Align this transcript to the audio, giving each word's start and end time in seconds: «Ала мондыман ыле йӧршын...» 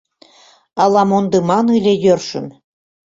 «Ала 0.83 1.03
мондыман 1.09 1.65
ыле 1.77 1.93
йӧршын...» 2.03 2.47